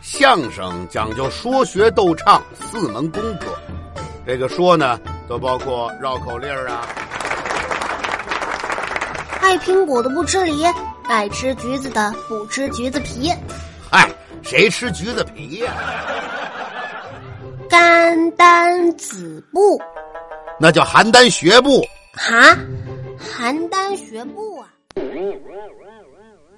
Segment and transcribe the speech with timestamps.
[0.00, 3.54] 相声讲究说学逗唱四门功课，
[4.26, 6.86] 这个说呢，都包括绕口令啊。
[9.42, 10.64] 爱苹果的不吃梨，
[11.04, 13.30] 爱吃橘子的不吃橘子皮。
[13.90, 14.10] 嗨，
[14.42, 15.72] 谁吃橘子皮呀？
[17.68, 19.80] 邯郸子布，
[20.58, 21.84] 那叫邯郸学步。
[22.14, 22.56] 哈，
[23.18, 24.66] 邯郸学步啊？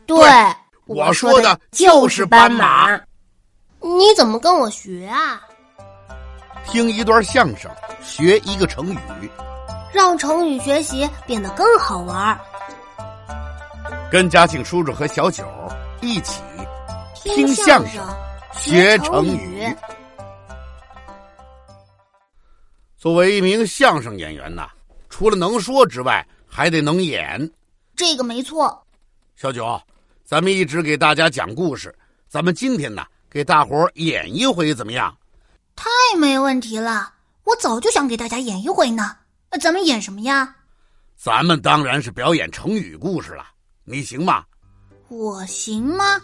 [0.06, 0.28] 对，
[0.86, 2.98] 我说的就是斑马。
[3.82, 5.42] 你怎么跟我学啊？
[6.64, 7.68] 听一段相声，
[8.00, 9.30] 学一个成语，
[9.92, 12.38] 让成语学习变得更好玩。
[14.10, 15.44] 跟嘉庆叔叔和小九
[16.00, 16.40] 一起
[17.14, 18.06] 听相声，
[18.54, 19.66] 学成语。
[22.96, 24.68] 作为一名相声演员呐，
[25.10, 27.50] 除了能说之外，还得能演。
[27.96, 28.80] 这个没错。
[29.34, 29.80] 小九，
[30.24, 31.92] 咱们一直给大家讲故事，
[32.28, 33.04] 咱们今天呢？
[33.32, 35.16] 给大伙儿演一回怎么样？
[35.74, 37.10] 太没问题了！
[37.44, 39.16] 我早就想给大家演一回呢。
[39.58, 40.54] 咱们演什么呀？
[41.16, 43.46] 咱们当然是表演成语故事了。
[43.84, 44.44] 你行吗？
[45.08, 46.20] 我行吗？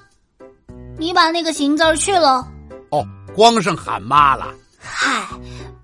[0.99, 2.47] 你把那个“行”字去了。
[2.91, 3.03] 哦，
[3.35, 4.55] 光剩喊妈了。
[4.79, 5.27] 嗨，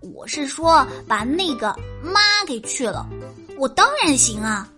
[0.00, 3.08] 我是说把那个“妈”给去了。
[3.56, 4.68] 我当然行啊！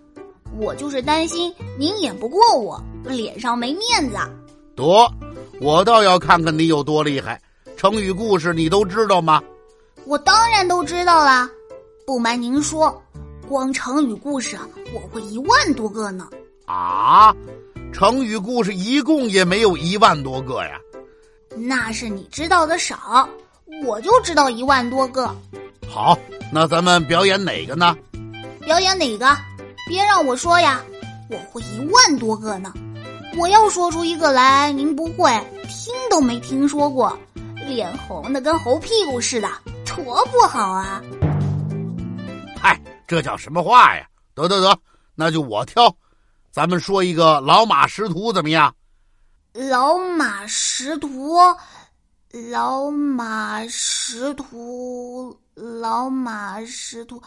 [0.57, 4.17] 我就是担心您演不过我，脸上没面子。
[4.77, 5.13] 得。
[5.61, 7.41] 我倒要看看你有多厉害，
[7.77, 9.43] 成语故事你都知道吗？
[10.05, 11.49] 我当然都知道啦。
[12.07, 13.03] 不瞒您说，
[13.49, 14.57] 光成语故事
[14.95, 16.29] 我会一万多个呢。
[16.67, 17.35] 啊，
[17.93, 20.79] 成语故事一共也没有一万多个呀。
[21.57, 23.29] 那是你知道的少，
[23.85, 25.35] 我就知道一万多个。
[25.89, 26.19] 好，
[26.53, 27.97] 那咱们表演哪个呢？
[28.61, 29.27] 表演哪个？
[29.89, 30.83] 别让我说呀，
[31.31, 32.73] 我会一万多个呢。
[33.39, 35.31] 我要说出一个来，您不会
[35.69, 37.17] 听都没听说过，
[37.67, 39.49] 脸红的跟猴屁股似的，
[39.85, 41.03] 多不好啊！
[42.59, 44.09] 嗨，这叫什么话呀？
[44.35, 44.79] 得得得，
[45.15, 45.95] 那就我挑，
[46.51, 48.75] 咱们说一个老马识途怎么样？
[49.53, 51.37] 老马识途，
[52.51, 57.23] 老马识途，老马识途，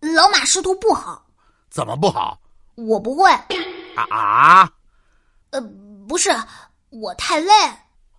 [0.00, 1.24] 老马识途不好。
[1.70, 2.40] 怎么不好？
[2.74, 3.30] 我不会。
[3.94, 4.70] 啊啊！
[5.54, 5.60] 呃，
[6.08, 6.30] 不是，
[6.90, 7.52] 我太累。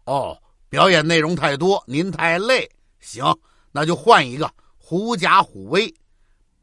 [0.06, 2.70] 哦，表演内容太多，您太累。
[3.02, 3.26] 行，
[3.74, 5.94] 那就换一个狐假虎威。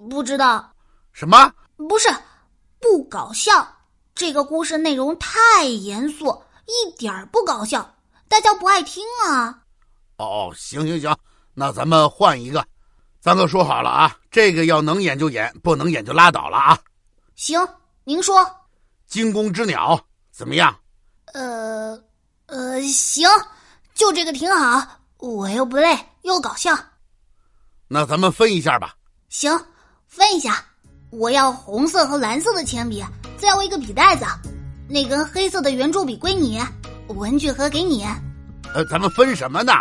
[0.09, 0.73] 不知道
[1.13, 1.53] 什么？
[1.77, 2.09] 不是，
[2.81, 3.69] 不搞笑。
[4.15, 7.95] 这个故事内容太严肃，一点儿不搞笑，
[8.27, 9.63] 大家不爱听啊。
[10.17, 11.15] 哦，行行行，
[11.53, 12.65] 那咱们换一个。
[13.21, 16.79] 咱可说好了啊，这个要能演就演，不能演就拉倒了啊。
[17.35, 17.61] 行，
[18.05, 18.43] 您说。
[19.07, 20.03] 惊弓之鸟。
[20.33, 20.75] 怎么样？
[21.35, 21.97] 呃，
[22.47, 23.29] 呃，行，
[23.95, 24.83] 就这个挺好。
[25.19, 26.77] 我又不累，又搞笑。
[27.87, 28.95] 那咱们分一下吧。
[29.29, 29.53] 行，
[30.07, 30.65] 分一下。
[31.11, 33.05] 我要红色和蓝色的铅笔，
[33.37, 34.25] 再要一个笔袋子。
[34.89, 36.59] 那根黑色的圆珠笔归你，
[37.09, 38.07] 文具盒给你。
[38.75, 39.73] 呃，咱们分什么呢？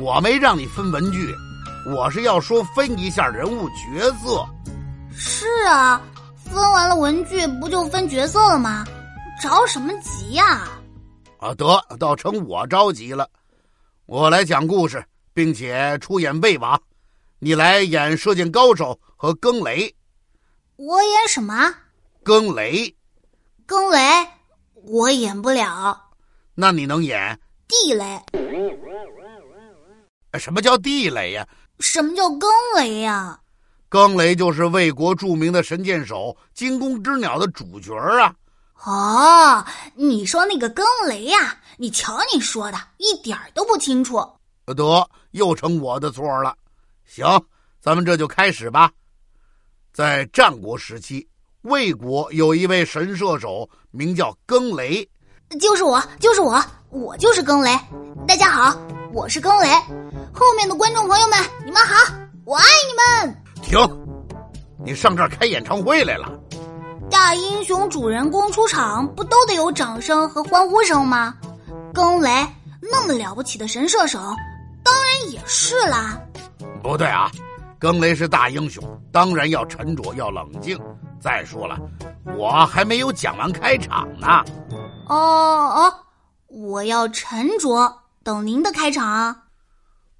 [0.00, 1.34] 我没让你分文具，
[1.92, 4.46] 我是要说分一下人物角色。
[5.12, 6.00] 是啊，
[6.44, 8.84] 分完了文具，不就分角色了吗？
[9.40, 10.68] 着什么急呀？
[11.38, 13.28] 啊，得倒成我着急了。
[14.06, 16.80] 我来讲故事，并且出演魏王，
[17.38, 19.94] 你来演射箭高手和更雷。
[20.76, 21.74] 我演什么？
[22.22, 22.94] 更雷。
[23.66, 23.98] 更雷，
[24.74, 25.98] 我演不了。
[26.54, 28.20] 那你能演地雷？
[30.38, 31.46] 什么叫地雷呀？
[31.80, 33.38] 什么叫更雷呀？
[33.88, 38.34] 更雷就是魏国著名的神箭手惊弓之鸟的主角啊。
[38.84, 39.64] 哦，
[39.94, 41.56] 你说那个更雷呀？
[41.78, 44.22] 你瞧你说的，一点都不清楚。
[44.66, 46.54] 得，又成我的错了。
[47.06, 47.26] 行，
[47.80, 48.90] 咱们这就开始吧。
[49.92, 51.26] 在战国时期，
[51.62, 55.08] 魏国有一位神射手，名叫更雷。
[55.60, 57.70] 就是我，就是我，我就是更雷。
[58.28, 58.78] 大家好，
[59.12, 59.68] 我是更雷。
[60.32, 62.12] 后面的观众朋友们，你们好，
[62.44, 63.42] 我爱你们。
[63.62, 63.78] 停！
[64.84, 66.28] 你上这儿开演唱会来了？
[67.10, 71.34] 大英雄主人公出场，不都得有掌声和欢呼声吗？
[71.92, 72.30] 更雷
[72.80, 74.18] 那么了不起的神射手，
[74.82, 76.20] 当然也是啦。
[76.82, 77.30] 不对啊，
[77.78, 80.78] 更雷是大英雄，当然要沉着，要冷静。
[81.20, 81.78] 再说了，
[82.36, 84.44] 我还没有讲完开场呢。
[85.08, 85.94] 哦哦，
[86.48, 89.34] 我要沉着，等您的开场。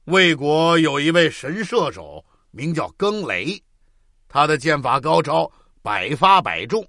[0.05, 3.63] 魏国有一位神射手，名叫更雷，
[4.29, 5.51] 他的剑法高超。
[5.85, 6.83] 百发百中，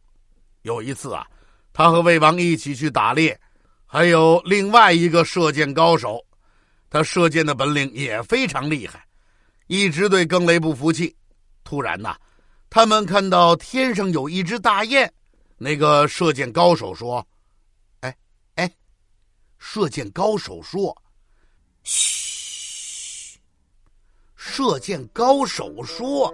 [0.61, 1.27] 有一次啊，
[1.73, 3.37] 他和魏王一起去打猎，
[3.85, 6.25] 还有另外一个射箭高手，
[6.89, 9.05] 他射箭的本领也非常厉害，
[9.67, 11.13] 一直对更雷不服气。
[11.65, 12.15] 突然呐，
[12.69, 15.11] 他们看到天上有一只大雁。
[15.57, 17.27] 那个射箭高手说
[17.99, 18.15] ：“哎，
[18.55, 18.71] 哎，
[19.59, 20.95] 射箭高手说，
[21.83, 22.24] 嘘。
[24.57, 26.33] 射箭高手说，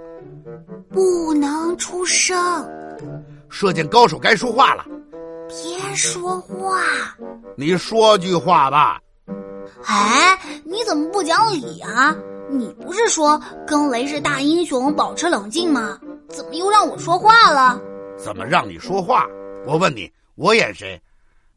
[0.91, 2.37] 不能出声。
[3.49, 4.85] 射箭高手该说话了。
[5.47, 6.83] 别说话。
[7.57, 9.01] 你说句话吧。
[9.87, 12.15] 哎，你怎么不讲理啊？
[12.47, 15.97] 你不是说跟雷是大英雄，保持冷静吗？
[16.29, 17.81] 怎么又让我说话了？”
[18.23, 19.25] 怎么让你说话？
[19.65, 21.01] 我问你，我演谁？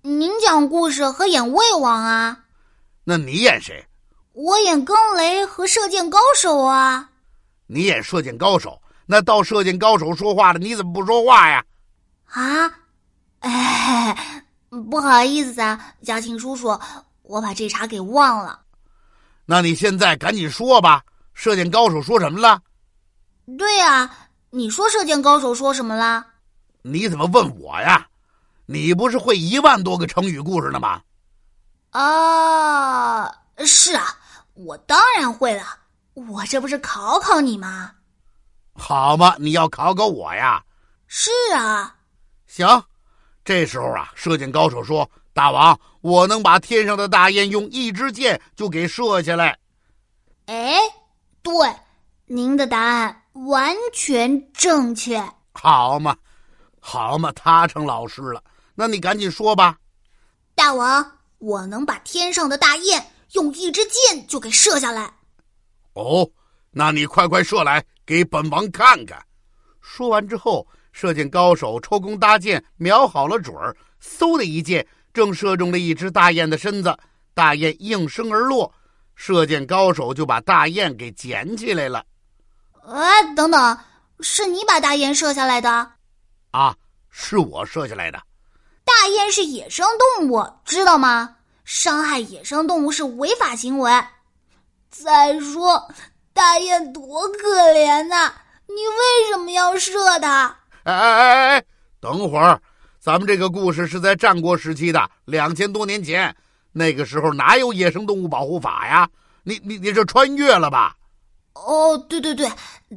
[0.01, 2.39] 您讲故事和演魏王啊？
[3.05, 3.85] 那你演谁？
[4.35, 7.09] 我演更雷和射箭高手啊。
[7.67, 11.65] 你演射箭高手，那到射箭高手说话了，你怎么不说话呀？
[12.27, 12.71] 啊？
[13.41, 14.43] 哎，
[14.91, 16.79] 不好意思啊，嘉庆叔叔，
[17.23, 18.61] 我把这茬给忘了。
[19.47, 21.03] 那你现在赶紧说吧，
[21.33, 22.61] 射箭高手说什么了？
[23.57, 24.11] 对呀。
[24.51, 26.25] 你说射箭高手说什么了？
[26.83, 28.07] 你怎么问我呀？
[28.67, 31.01] 你不是会一万多个成语故事呢吗？
[31.91, 33.35] 啊，
[33.67, 34.17] 是啊，
[34.55, 35.62] 我当然会了。
[36.15, 37.93] 我这不是考考你吗？
[38.75, 40.65] 好嘛，你要考考我呀？
[41.06, 41.97] 是啊。
[42.47, 42.67] 行，
[43.45, 49.59] 这时候啊，射箭高手说：“大王，我能把天上的大雁用一支箭就给射下来。”
[50.47, 50.77] 哎，
[51.43, 51.53] 对，
[52.27, 53.21] 您的答案。
[53.49, 55.21] 完全正确，
[55.55, 56.17] 好嘛，
[56.79, 58.41] 好嘛，他成老师了。
[58.77, 59.77] 那你赶紧说吧，
[60.55, 63.05] 大王，我能把天上的大雁
[63.35, 65.13] 用一支箭就给射下来。
[65.93, 66.29] 哦，
[66.73, 69.25] 那你快快射来，给本王看看。
[69.81, 76.97] 说完之后，射箭高手抽弓搭箭，瞄好了准儿，嗖的一箭，正射中了一只大雁的身子，
[77.35, 78.73] 大雁应声而落，
[79.15, 82.05] 射箭高手就把大雁给捡起来了。
[82.87, 83.79] 哎，等等，
[84.21, 85.93] 是你把大雁射下来的？
[86.51, 86.77] 啊，
[87.11, 88.21] 是我射下来的。
[88.85, 89.87] 大雁是野生
[90.19, 91.37] 动物，知道吗？
[91.65, 93.91] 伤害野生动物是违法行为。
[94.91, 95.89] 再说，
[96.33, 98.33] 大雁多可怜呐，
[98.67, 100.57] 你为什么要射它？
[100.85, 101.65] 哎哎哎哎，
[102.01, 102.61] 等会儿，
[103.01, 106.35] 咱们这个故事是在战国时期的，两千多年前，
[106.73, 109.09] 那个时候哪有野生动物保护法呀？
[109.43, 110.97] 你你你这穿越了吧？
[111.55, 112.51] 哦，对对对，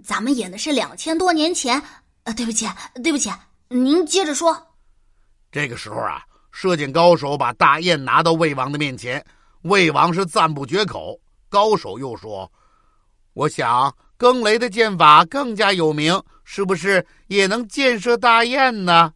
[0.04, 1.82] 咱们演的是两千多年前。
[2.24, 2.68] 呃，对不起，
[3.02, 3.32] 对不起，
[3.70, 4.68] 您接着说。
[5.52, 6.22] 这个时候啊，
[6.60, 9.24] 射箭高手把大雁拿到魏王的面前，
[9.62, 11.16] 魏王是赞不绝口。
[11.50, 12.52] 高手又说
[13.34, 19.14] ：“我想更雷的箭法更加有名，是不是也能箭射大雁呢？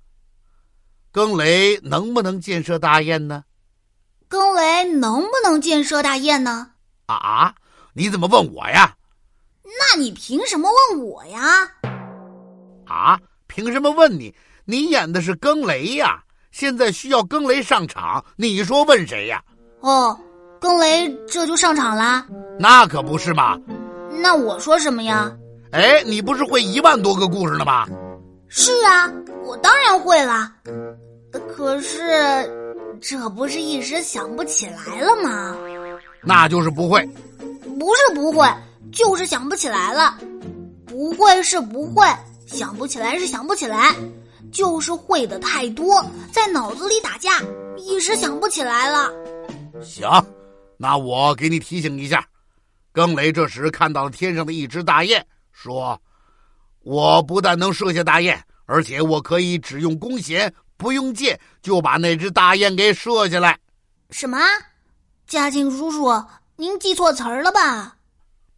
[1.11, 3.43] 更雷能不能箭射大雁呢？
[4.27, 6.73] 更雷能不能箭射大雁呢？
[7.07, 7.55] 啊啊！
[7.93, 8.95] 你怎么问我呀？”
[9.65, 11.41] 那你凭什么问我呀？
[12.85, 14.31] 啊，凭什么问你？
[14.63, 19.41] 你演的是更雷呀，现在需要更雷上场，你说问谁呀？
[19.79, 20.17] 哦，
[20.59, 22.25] 更雷这就上场啦？
[22.59, 23.57] 那可不是嘛。
[24.21, 25.31] 那我说什么呀？
[25.71, 27.87] 哎，你不是会一万多个故事呢吗？
[28.47, 29.11] 是啊，
[29.45, 30.53] 我当然会啦。
[31.55, 32.01] 可是，
[33.01, 35.55] 这不是一时想不起来了吗？
[36.21, 37.03] 那就是不会。
[37.79, 38.47] 不是不会。
[38.91, 40.17] 就是想不起来了，
[40.85, 42.05] 不会是不会，
[42.45, 43.95] 想不起来是想不起来，
[44.51, 47.41] 就是会的太多，在脑子里打架，
[47.77, 49.09] 一时想不起来了。
[49.81, 50.07] 行，
[50.77, 52.25] 那我给你提醒一下。
[52.91, 55.99] 更雷这时看到了天上的一只大雁，说
[56.83, 63.57] ：“我不但能射下大雁，而且我可以只用弓弦，不用箭，就把那只大雁给射下来。”
[64.11, 64.37] 什么？
[65.25, 66.11] 嘉庆叔叔，
[66.57, 67.95] 您记错词儿了吧？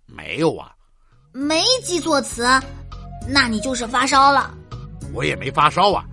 [0.08, 0.74] 没有啊，
[1.32, 2.44] 没记错词，
[3.28, 4.58] 那你就是发烧了。
[5.14, 6.04] 我也没发烧啊，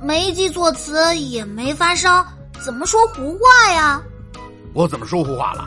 [0.00, 2.24] 没记错词也没发烧，
[2.64, 4.00] 怎么说胡话呀？
[4.72, 5.66] 我怎么说胡话了？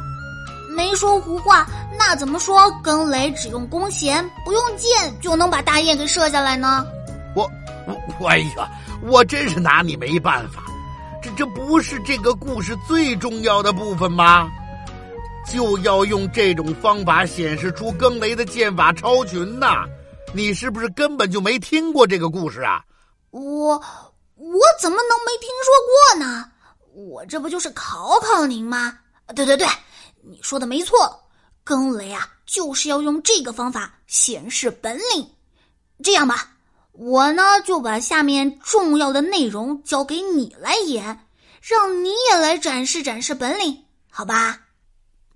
[0.76, 1.68] 没说胡话，
[1.98, 6.86] 那怎么说更雷只用弓弦不用箭就能把大雁给射下来呢？
[7.36, 7.50] 我
[8.20, 8.70] 我哎呀，
[9.02, 10.64] 我真是拿你没办法，
[11.22, 14.50] 这这不是这个故事最重要的部分吗？
[15.52, 19.86] 就要用这种方法显示出更雷的剑法超群呐！
[20.32, 22.84] 你是不是根本就没听过这个故事啊？
[23.32, 23.74] 我
[24.36, 26.52] 我怎么能没听说过呢？
[26.94, 29.00] 我这不就是考考您吗？
[29.36, 29.68] 对对对，
[30.24, 30.98] 你说的没错，
[31.64, 35.30] 更雷啊就是要用这个方法显示本领。
[36.04, 36.52] 这样吧，
[36.92, 41.28] 我呢就把下面重要的内容交给你来演，
[41.62, 44.60] 让你也来展示展示本领，好吧？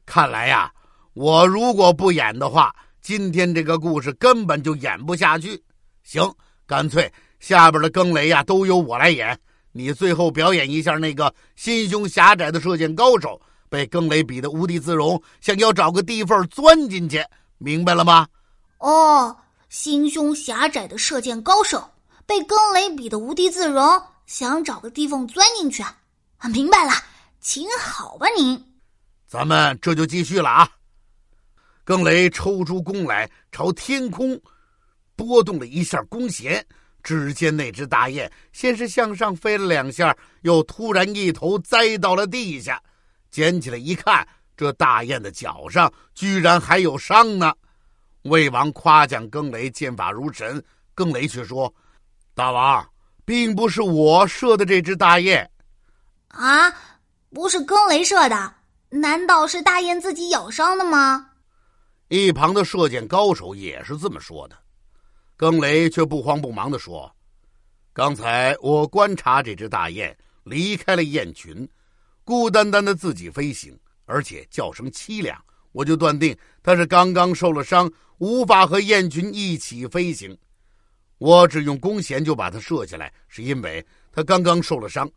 [0.06, 0.72] 看来呀，
[1.14, 2.74] 我如果不演的话，
[3.04, 5.62] 今天这个故事根本就演不下去。
[6.04, 6.34] 行，
[6.66, 9.38] 干脆下边的更雷呀都由我来演，
[9.74, 17.22] 你最后表演一下那个心胸狭窄的射箭高手被更雷比的无地自容，想要找个地缝钻进去，
[17.58, 18.26] 明白了吗？
[18.78, 19.36] 哦，
[19.68, 21.86] 心胸狭窄的射箭高手
[22.26, 25.84] 被更雷比的无地自容，想找个地缝钻进去。
[25.84, 26.94] 啊，明白了，
[27.42, 28.64] 请好吧您。
[29.28, 30.70] 咱们这就继续了啊！
[31.84, 34.40] 更雷抽出弓来，朝天空
[35.16, 36.66] 拨动了一下弓弦。
[37.04, 42.82] 只见那只大雁先是向上飞了两下，又突然一头栽到了地下。
[43.30, 44.26] 捡起来一看，
[44.56, 47.54] 这大雁的脚上居然还有伤呢。
[48.22, 50.64] 魏王夸奖更雷剑法如神，
[50.96, 51.74] 更雷却说
[52.34, 52.88] ：“大王，
[53.26, 55.52] 并不是我射的这只大雁。”
[56.30, 56.74] 啊，
[57.32, 58.54] 不是更雷射的。
[58.90, 61.32] 难道是大雁自己咬伤的吗？
[62.08, 64.58] 一旁的射箭高手也是这么说的。
[65.36, 67.14] 更雷却不慌不忙的说
[67.94, 71.68] ：“刚才我观察这只大雁离开了雁群，
[72.24, 75.38] 孤单单的自己飞行，而且叫声凄凉，
[75.72, 80.38] 我就断定它是刚刚受了伤，无法和雁群一起飞行。
[81.18, 85.10] 我只用弓弦就把它射下来，是因为它刚刚受了伤，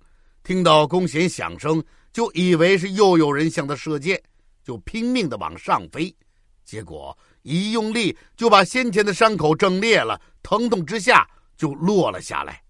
[0.43, 1.83] 听到弓弦响声。”
[2.17, 4.19] 就以为是又有人向它射箭，
[4.65, 6.17] 就拼命的往上飞，
[6.67, 12.61] 结果一用力就把先前的伤口挣裂了，疼痛之下就落了下来。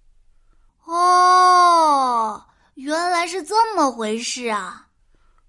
[0.84, 4.86] 哦，原来是这么回事啊！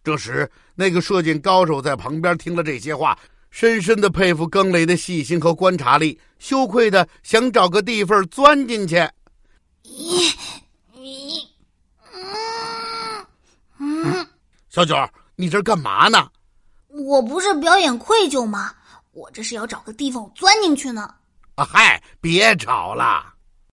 [0.02, 3.20] 这时，那个射箭高手在旁边听了这些话，
[3.52, 8.96] 深深的佩服更雷的细心和观察力，羞愧的想找个地缝钻进去。
[9.84, 10.34] 咦。
[14.70, 14.96] 小九，
[15.36, 16.30] 你这干嘛呢？
[17.06, 18.74] 我不是表演愧疚吗？
[19.14, 21.14] 我这是要找个地方钻进去呢。
[21.56, 23.34] 啊嗨，别吵了。